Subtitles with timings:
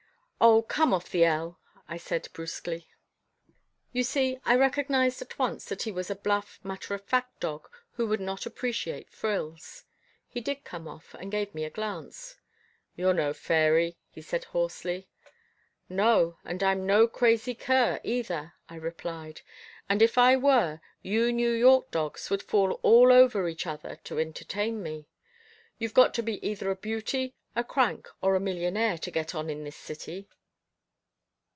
[0.43, 0.63] "Oh!
[0.63, 2.87] Come off the L," I said brusquely.
[3.91, 7.69] You see, I recognised at once, that he was a bluff, matter of fact dog
[7.91, 9.83] who would not appreciate frills.
[10.27, 12.37] He did come off, and gave me a glance.
[12.95, 15.07] "You're no fairy," he said hoarsely.
[15.87, 19.41] "No, and I'm no crazy cur, either," I replied.
[19.91, 24.81] "If I were, you New York dogs would fall all over each other to entertain
[24.81, 25.07] me.
[25.77, 29.49] You've got to be either a beauty, a crank or a millionaire, to get on
[29.49, 30.25] in this city."